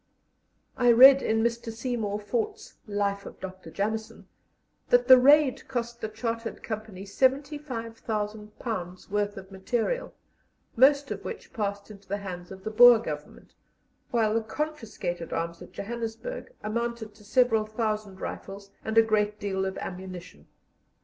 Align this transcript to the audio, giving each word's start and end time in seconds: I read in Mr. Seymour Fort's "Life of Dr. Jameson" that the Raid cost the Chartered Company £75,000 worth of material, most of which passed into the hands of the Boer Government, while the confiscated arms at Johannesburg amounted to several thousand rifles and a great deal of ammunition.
I 0.77 0.91
read 0.91 1.21
in 1.21 1.43
Mr. 1.43 1.71
Seymour 1.71 2.19
Fort's 2.21 2.73
"Life 2.87 3.27
of 3.27 3.39
Dr. 3.39 3.69
Jameson" 3.69 4.27
that 4.89 5.07
the 5.07 5.19
Raid 5.19 5.67
cost 5.67 6.01
the 6.01 6.09
Chartered 6.09 6.63
Company 6.63 7.03
£75,000 7.03 9.09
worth 9.11 9.37
of 9.37 9.51
material, 9.51 10.15
most 10.75 11.11
of 11.11 11.23
which 11.23 11.53
passed 11.53 11.91
into 11.91 12.07
the 12.07 12.17
hands 12.17 12.49
of 12.49 12.63
the 12.63 12.71
Boer 12.71 12.97
Government, 12.97 13.53
while 14.09 14.33
the 14.33 14.41
confiscated 14.41 15.31
arms 15.33 15.61
at 15.61 15.71
Johannesburg 15.71 16.51
amounted 16.63 17.13
to 17.13 17.23
several 17.23 17.67
thousand 17.67 18.19
rifles 18.19 18.71
and 18.83 18.97
a 18.97 19.03
great 19.03 19.39
deal 19.39 19.67
of 19.67 19.77
ammunition. 19.77 20.47